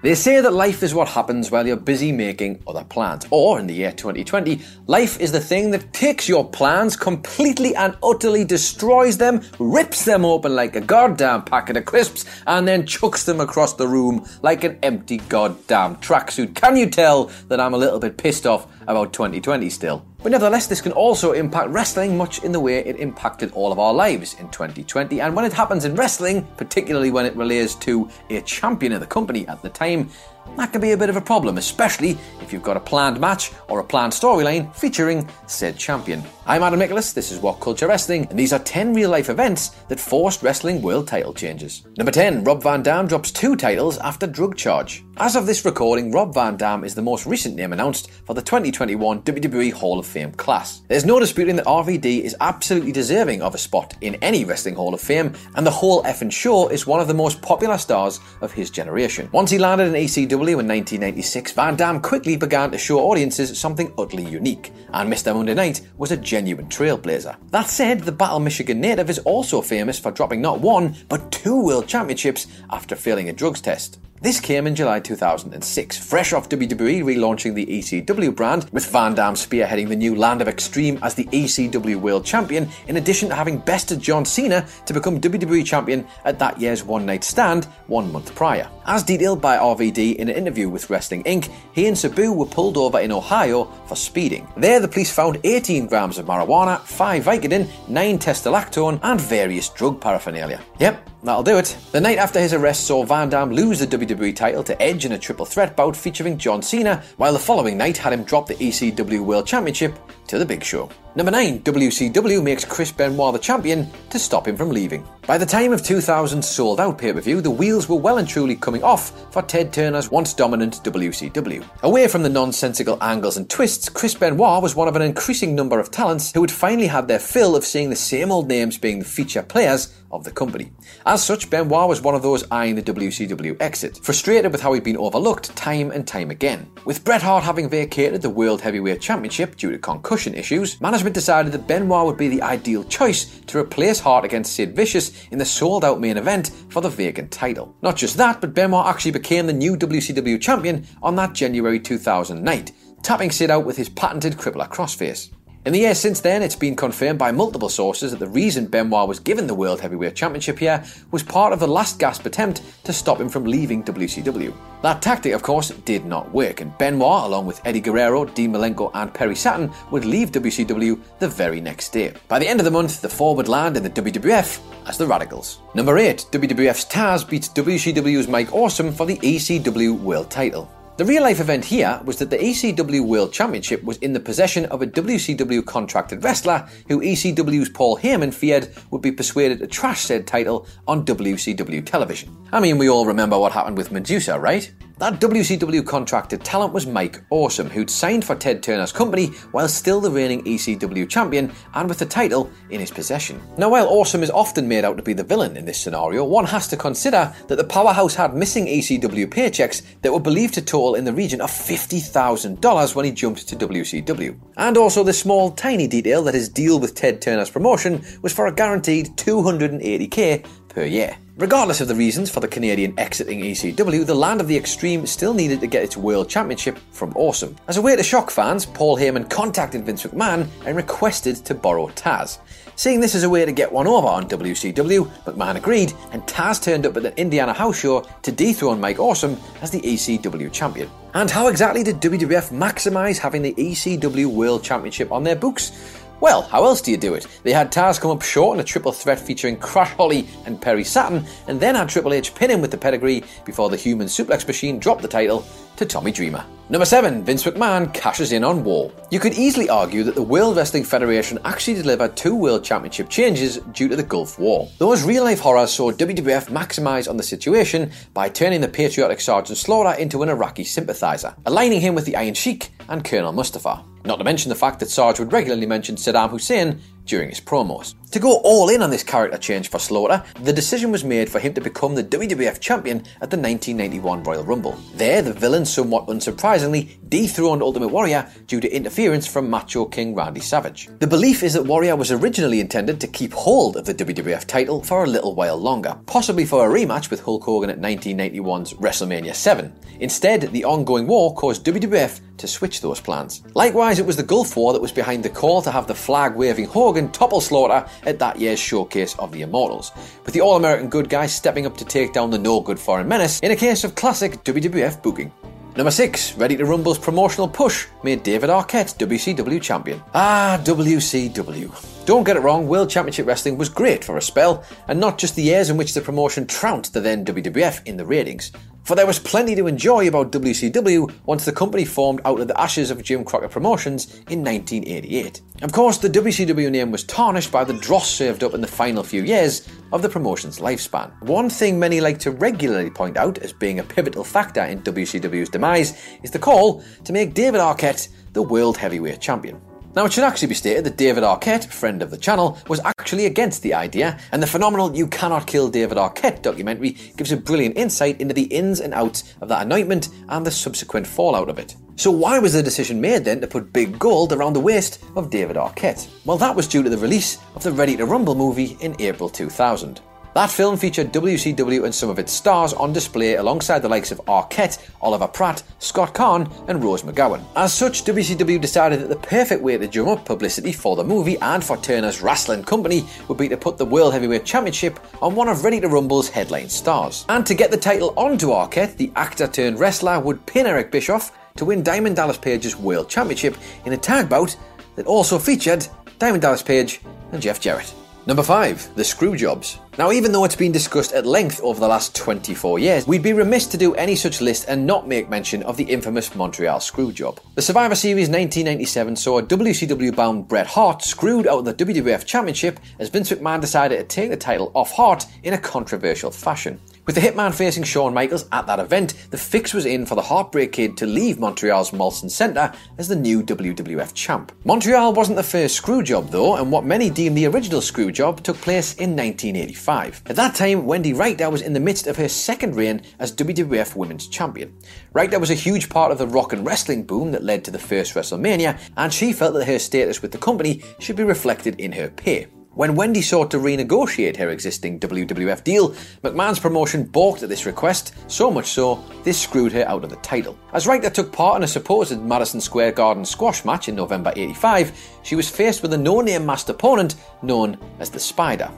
[0.00, 3.26] They say that life is what happens while you're busy making other plans.
[3.30, 7.96] Or, in the year 2020, life is the thing that takes your plans completely and
[8.00, 13.24] utterly destroys them, rips them open like a goddamn packet of crisps, and then chucks
[13.24, 16.54] them across the room like an empty goddamn tracksuit.
[16.54, 20.04] Can you tell that I'm a little bit pissed off about 2020 still?
[20.22, 23.78] But nevertheless, this can also impact wrestling much in the way it impacted all of
[23.78, 25.20] our lives in 2020.
[25.20, 29.06] And when it happens in wrestling, particularly when it relates to a champion of the
[29.06, 30.10] company at the time,
[30.56, 33.52] that can be a bit of a problem, especially if you've got a planned match
[33.68, 36.22] or a planned storyline featuring said champion.
[36.46, 39.68] I'm Adam Nicholas, this is What Culture Wrestling, and these are 10 real life events
[39.88, 41.84] that forced wrestling world title changes.
[41.98, 45.04] Number 10, Rob Van Dam drops two titles after drug charge.
[45.18, 48.40] As of this recording, Rob Van Dam is the most recent name announced for the
[48.40, 50.80] 2021 WWE Hall of Fame class.
[50.88, 54.94] There's no disputing that RVD is absolutely deserving of a spot in any Wrestling Hall
[54.94, 58.52] of Fame, and the whole effing show is one of the most popular stars of
[58.52, 59.28] his generation.
[59.32, 63.92] Once he landed in ECW, in 1996, Van Dam quickly began to show audiences something
[63.98, 65.34] utterly unique, and Mr.
[65.34, 67.36] Monday Night was a genuine trailblazer.
[67.50, 71.64] That said, the Battle Michigan native is also famous for dropping not one, but two
[71.64, 73.98] world championships after failing a drugs test.
[74.20, 79.34] This came in July 2006, fresh off WWE relaunching the ECW brand, with Van Dam
[79.34, 83.58] spearheading the new Land of Extreme as the ECW World Champion, in addition to having
[83.58, 88.34] bested John Cena to become WWE Champion at that year's One Night Stand one month
[88.34, 88.68] prior.
[88.86, 92.76] As detailed by RVD in an interview with Wrestling Inc., he and Sabu were pulled
[92.76, 94.48] over in Ohio for speeding.
[94.56, 100.00] There, the police found 18 grams of marijuana, 5 Vicodin, 9 testosterone, and various drug
[100.00, 100.60] paraphernalia.
[100.80, 101.76] Yep, That'll do it.
[101.90, 105.12] The night after his arrest saw Van Dam lose the WWE title to Edge in
[105.12, 108.54] a triple threat bout featuring John Cena, while the following night had him drop the
[108.54, 110.88] ECW World Championship to the Big Show.
[111.18, 115.04] Number 9, WCW makes Chris Benoit the champion to stop him from leaving.
[115.26, 118.28] By the time of 2000's Souled Out pay per view, the wheels were well and
[118.28, 121.68] truly coming off for Ted Turner's once dominant WCW.
[121.82, 125.80] Away from the nonsensical angles and twists, Chris Benoit was one of an increasing number
[125.80, 129.00] of talents who had finally had their fill of seeing the same old names being
[129.00, 130.70] the feature players of the company.
[131.04, 134.84] As such, Benoit was one of those eyeing the WCW exit, frustrated with how he'd
[134.84, 136.70] been overlooked time and time again.
[136.86, 141.52] With Bret Hart having vacated the World Heavyweight Championship due to concussion issues, management decided
[141.52, 145.44] that Benoit would be the ideal choice to replace Hart against Sid Vicious in the
[145.44, 147.74] Souled Out main event for the vacant title.
[147.82, 152.42] Not just that, but Benoit actually became the new WCW champion on that January 2000
[152.42, 155.30] night, tapping Sid out with his patented crippler crossface.
[155.64, 159.08] In the years since then, it's been confirmed by multiple sources that the reason Benoit
[159.08, 162.92] was given the World Heavyweight Championship here was part of the last gasp attempt to
[162.92, 164.54] stop him from leaving WCW.
[164.82, 168.92] That tactic, of course, did not work, and Benoit, along with Eddie Guerrero, Dean Malenko,
[168.94, 172.14] and Perry Saturn, would leave WCW the very next day.
[172.28, 175.06] By the end of the month, the four would land in the WWF as the
[175.06, 175.58] Radicalz.
[175.74, 180.70] Number 8, WWF's Taz beats WCW's Mike Awesome for the ECW World title.
[180.98, 184.64] The real life event here was that the ECW World Championship was in the possession
[184.64, 190.00] of a WCW contracted wrestler who ECW's Paul Heyman feared would be persuaded to trash
[190.00, 192.36] said title on WCW television.
[192.50, 194.74] I mean, we all remember what happened with Medusa, right?
[194.98, 200.00] That WCW contracted talent was Mike Awesome, who'd signed for Ted Turner's company while still
[200.00, 203.40] the reigning ECW champion and with the title in his possession.
[203.56, 206.46] Now, while Awesome is often made out to be the villain in this scenario, one
[206.46, 210.96] has to consider that the powerhouse had missing ECW paychecks that were believed to total
[210.96, 214.36] in the region of $50,000 when he jumped to WCW.
[214.56, 218.48] And also the small, tiny detail that his deal with Ted Turner's promotion was for
[218.48, 220.44] a guaranteed 280k
[220.78, 221.16] per year.
[221.38, 225.34] Regardless of the reasons for the Canadian exiting ECW, the Land of the Extreme still
[225.34, 227.56] needed to get its World Championship from Awesome.
[227.66, 231.88] As a way to shock fans, Paul Heyman contacted Vince McMahon and requested to borrow
[231.88, 232.38] Taz.
[232.76, 236.62] Seeing this as a way to get one over on WCW, McMahon agreed, and Taz
[236.62, 240.88] turned up at the Indiana House Show to dethrone Mike Awesome as the ECW champion.
[241.14, 245.72] And how exactly did WWF maximise having the ECW World Championship on their books?
[246.20, 247.28] Well, how else do you do it?
[247.44, 250.82] They had Taz come up short in a triple threat featuring Crash Holly and Perry
[250.82, 254.46] Saturn, and then had Triple H pin him with the pedigree before the human suplex
[254.46, 256.44] machine dropped the title to Tommy Dreamer.
[256.70, 258.92] Number 7, Vince McMahon cashes in on War.
[259.10, 263.58] You could easily argue that the World Wrestling Federation actually delivered two World Championship changes
[263.72, 264.68] due to the Gulf War.
[264.78, 269.56] Those real life horrors saw WWF maximise on the situation by turning the patriotic Sergeant
[269.56, 273.84] Slaughter into an Iraqi sympathiser, aligning him with the Iron Sheik and Colonel Mustafa.
[274.04, 277.94] Not to mention the fact that Sarge would regularly mention Saddam Hussein during his promos.
[278.12, 281.40] To go all in on this character change for Slaughter, the decision was made for
[281.40, 284.78] him to become the WWF champion at the 1991 Royal Rumble.
[284.94, 290.40] There, the villain somewhat unsurprisingly dethroned Ultimate Warrior due to interference from Macho King Randy
[290.40, 290.88] Savage.
[291.00, 294.82] The belief is that Warrior was originally intended to keep hold of the WWF title
[294.82, 299.34] for a little while longer, possibly for a rematch with Hulk Hogan at 1991's WrestleMania
[299.34, 299.70] 7.
[300.00, 303.42] Instead, the ongoing war caused WWF to switch those plans.
[303.54, 306.36] Likewise, it was the Gulf War that was behind the call to have the flag
[306.36, 309.92] waving Hogan topple Slaughter at that year's showcase of the Immortals,
[310.24, 313.08] with the All American good guy stepping up to take down the no good foreign
[313.08, 315.32] menace in a case of classic WWF booking.
[315.76, 320.02] Number 6, Ready to Rumble's promotional push made David Arquette WCW champion.
[320.12, 321.97] Ah, WCW.
[322.08, 325.36] Don't get it wrong, World Championship Wrestling was great for a spell, and not just
[325.36, 328.50] the years in which the promotion trounced the then WWF in the ratings.
[328.84, 332.58] For there was plenty to enjoy about WCW once the company formed out of the
[332.58, 335.42] ashes of Jim Crockett Promotions in 1988.
[335.60, 339.02] Of course, the WCW name was tarnished by the dross served up in the final
[339.02, 341.12] few years of the promotion's lifespan.
[341.24, 345.50] One thing many like to regularly point out as being a pivotal factor in WCW's
[345.50, 349.60] demise is the call to make David Arquette the World Heavyweight Champion.
[349.96, 353.26] Now, it should actually be stated that David Arquette, friend of the channel, was actually
[353.26, 357.76] against the idea, and the phenomenal You Cannot Kill David Arquette documentary gives a brilliant
[357.76, 361.74] insight into the ins and outs of that anointment and the subsequent fallout of it.
[361.96, 365.30] So, why was the decision made then to put big gold around the waist of
[365.30, 366.08] David Arquette?
[366.24, 369.28] Well, that was due to the release of the Ready to Rumble movie in April
[369.28, 370.00] 2000.
[370.38, 374.20] That film featured WCW and some of its stars on display alongside the likes of
[374.26, 377.42] Arquette, Oliver Platt, Scott Caan, and Rose McGowan.
[377.56, 381.38] As such, WCW decided that the perfect way to drum up publicity for the movie
[381.38, 385.48] and for Turner's wrestling company would be to put the World Heavyweight Championship on one
[385.48, 387.26] of Ready to Rumble's headline stars.
[387.28, 391.36] And to get the title onto Arquette, the actor turned wrestler would pin Eric Bischoff
[391.56, 393.56] to win Diamond Dallas Page's World Championship
[393.86, 394.56] in a tag bout
[394.94, 395.84] that also featured
[396.20, 397.00] Diamond Dallas Page
[397.32, 397.92] and Jeff Jarrett.
[398.28, 398.94] Number 5.
[398.94, 399.78] The screw jobs.
[399.96, 403.32] Now, even though it's been discussed at length over the last 24 years, we'd be
[403.32, 407.38] remiss to do any such list and not make mention of the infamous Montreal Screwjob.
[407.54, 412.80] The Survivor Series 1997 saw WCW bound Bret Hart screwed out of the WWF Championship
[412.98, 416.78] as Vince McMahon decided to take the title off Hart in a controversial fashion.
[417.08, 420.20] With the Hitman facing Shawn Michaels at that event, the fix was in for the
[420.20, 424.52] Heartbreak Kid to leave Montreal's Molson Centre as the new WWF champ.
[424.66, 428.42] Montreal wasn't the first screw job though, and what many deem the original screw job
[428.42, 430.24] took place in 1985.
[430.26, 433.96] At that time, Wendi Richter was in the midst of her second reign as WWF
[433.96, 434.76] Women's Champion.
[435.14, 437.78] Richter was a huge part of the rock and wrestling boom that led to the
[437.78, 441.92] first WrestleMania, and she felt that her status with the company should be reflected in
[441.92, 442.48] her pay.
[442.74, 445.90] When Wendi sought to renegotiate her existing WWF deal,
[446.22, 450.16] McMahon's promotion balked at this request, so much so, this screwed her out of the
[450.16, 450.56] title.
[450.72, 454.92] As Richter took part in a supposed Madison Square Garden squash match in November 85,
[455.24, 458.70] she was faced with a no name masked opponent known as the Spider.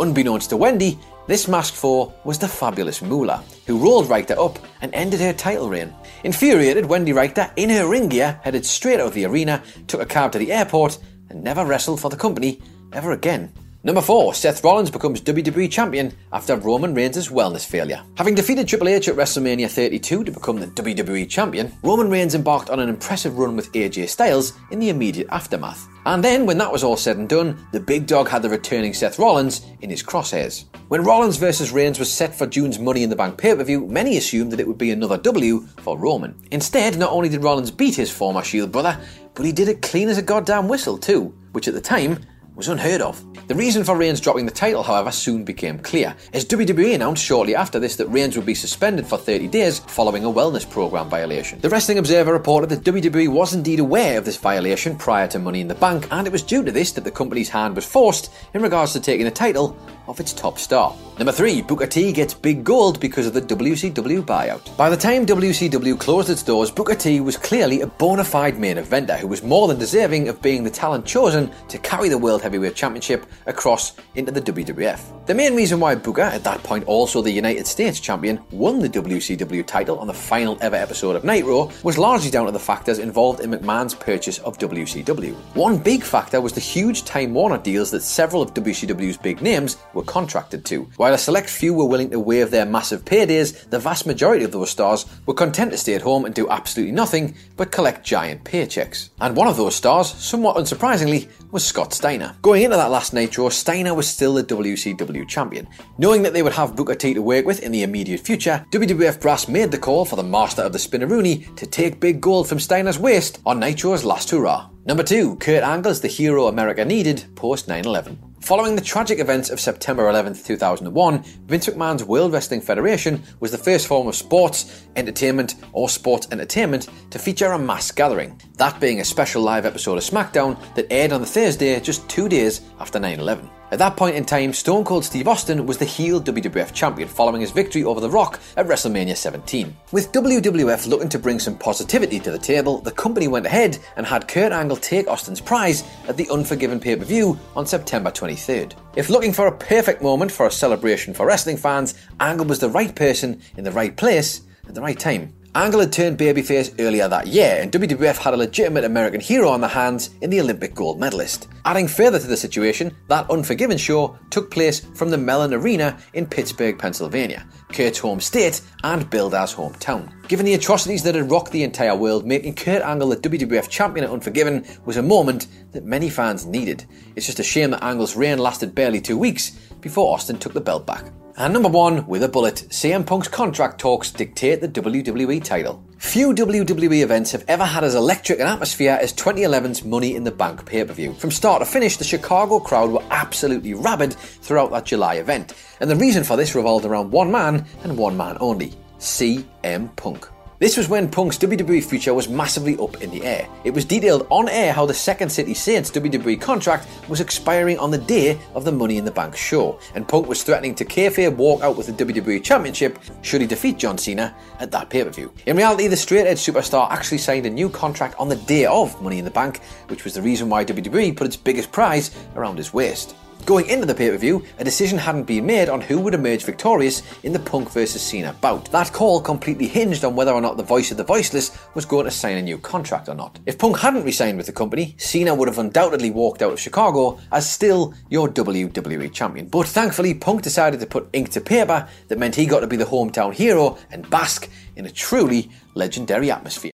[0.00, 4.94] Unbeknownst to Wendi, this masked foe was the fabulous Moolah, who rolled Richter up and
[4.94, 5.92] ended her title reign.
[6.24, 10.06] Infuriated, Wendi Richter, in her ring gear, headed straight out of the arena, took a
[10.06, 12.60] cab to the airport, and never wrestled for the company
[12.92, 13.52] ever again.
[13.84, 18.00] Number 4, Seth Rollins becomes WWE Champion after Roman Reigns' wellness failure.
[18.16, 22.70] Having defeated Triple H at WrestleMania 32 to become the WWE Champion, Roman Reigns embarked
[22.70, 25.88] on an impressive run with AJ Styles in the immediate aftermath.
[26.06, 28.94] And then, when that was all said and done, the big dog had the returning
[28.94, 30.66] Seth Rollins in his crosshairs.
[30.86, 33.88] When Rollins vs Reigns was set for June's Money in the Bank pay per view,
[33.88, 36.40] many assumed that it would be another W for Roman.
[36.52, 38.96] Instead, not only did Rollins beat his former Shield brother,
[39.34, 42.20] but he did it clean as a goddamn whistle too, which at the time
[42.54, 43.22] was unheard of.
[43.48, 47.54] The reason for Reigns dropping the title, however, soon became clear, as WWE announced shortly
[47.54, 51.60] after this that Reigns would be suspended for 30 days following a wellness program violation.
[51.60, 55.60] The Wrestling Observer reported that WWE was indeed aware of this violation prior to Money
[55.60, 58.32] in the Bank, and it was due to this that the company's hand was forced
[58.54, 60.94] in regards to taking the title of its top star.
[61.18, 64.76] Number 3, Booker T gets big gold because of the WCW buyout.
[64.76, 68.76] By the time WCW closed its doors, Booker T was clearly a bona fide main
[68.76, 72.42] eventer who was more than deserving of being the talent chosen to carry the World
[72.42, 75.21] Heavyweight Championship across into the WWF.
[75.24, 78.88] The main reason why Booker, at that point also the United States champion, won the
[78.88, 82.98] WCW title on the final ever episode of Nitro was largely down to the factors
[82.98, 85.34] involved in McMahon's purchase of WCW.
[85.54, 89.76] One big factor was the huge Time Warner deals that several of WCW's big names
[89.94, 90.90] were contracted to.
[90.96, 94.50] While a select few were willing to waive their massive paydays, the vast majority of
[94.50, 98.42] those stars were content to stay at home and do absolutely nothing but collect giant
[98.42, 99.10] paychecks.
[99.20, 102.34] And one of those stars, somewhat unsurprisingly, was Scott Steiner.
[102.42, 105.68] Going into that last Nitro, Steiner was still the WCW champion.
[105.98, 109.20] Knowing that they would have Booker T to work with in the immediate future, WWF
[109.20, 112.58] Brass made the call for the master of the Spinneroonie to take big gold from
[112.58, 114.68] Steiner's waist on Nitro's last hurrah.
[114.84, 118.32] Number 2, Kurt Angle is the hero America needed post 9 11.
[118.42, 123.58] Following the tragic events of September 11, 2001, Vince McMahon's World Wrestling Federation was the
[123.58, 128.98] first form of sports, entertainment, or sports entertainment to feature a mass gathering, that being
[128.98, 132.98] a special live episode of SmackDown that aired on the Thursday just two days after
[132.98, 133.48] 9 11.
[133.72, 137.40] At that point in time, Stone Cold Steve Austin was the heel WWF champion following
[137.40, 139.74] his victory over The Rock at WrestleMania 17.
[139.92, 144.04] With WWF looking to bring some positivity to the table, the company went ahead and
[144.04, 148.74] had Kurt Angle take Austin's prize at the Unforgiven pay per view on September 23rd.
[148.94, 152.68] If looking for a perfect moment for a celebration for wrestling fans, Angle was the
[152.68, 155.32] right person in the right place at the right time.
[155.54, 159.60] Angle had turned babyface earlier that year, and WWF had a legitimate American hero on
[159.60, 161.46] their hands in the Olympic gold medalist.
[161.66, 166.24] Adding further to the situation, that Unforgiven show took place from the Mellon Arena in
[166.24, 170.10] Pittsburgh, Pennsylvania, Kurt's home state and Builder's hometown.
[170.26, 174.06] Given the atrocities that had rocked the entire world, making Kurt Angle the WWF champion
[174.06, 176.86] at Unforgiven was a moment that many fans needed.
[177.14, 179.50] It's just a shame that Angle's reign lasted barely two weeks
[179.82, 181.12] before Austin took the belt back.
[181.36, 185.82] And number one, with a bullet, CM Punk's contract talks dictate the WWE title.
[185.96, 190.30] Few WWE events have ever had as electric an atmosphere as 2011's Money in the
[190.30, 191.14] Bank pay per view.
[191.14, 195.90] From start to finish, the Chicago crowd were absolutely rabid throughout that July event, and
[195.90, 200.31] the reason for this revolved around one man and one man only CM Punk.
[200.62, 203.48] This was when Punk's WWE future was massively up in the air.
[203.64, 207.90] It was detailed on air how the Second City Saints WWE contract was expiring on
[207.90, 211.34] the day of the Money in the Bank show, and Punk was threatening to kayfabe
[211.34, 215.10] walk out with the WWE Championship should he defeat John Cena at that pay per
[215.10, 215.32] view.
[215.46, 219.02] In reality, the straight edge superstar actually signed a new contract on the day of
[219.02, 222.56] Money in the Bank, which was the reason why WWE put its biggest prize around
[222.56, 223.16] his waist.
[223.44, 226.44] Going into the pay per view, a decision hadn't been made on who would emerge
[226.44, 228.70] victorious in the Punk vs Cena bout.
[228.70, 232.04] That call completely hinged on whether or not the voice of the voiceless was going
[232.04, 233.40] to sign a new contract or not.
[233.44, 237.18] If Punk hadn't resigned with the company, Cena would have undoubtedly walked out of Chicago
[237.32, 239.48] as still your WWE champion.
[239.48, 242.76] But thankfully, Punk decided to put ink to paper that meant he got to be
[242.76, 246.70] the hometown hero and bask in a truly legendary atmosphere.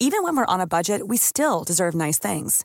[0.00, 2.64] Even when we're on a budget, we still deserve nice things.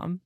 [0.00, 0.20] Um.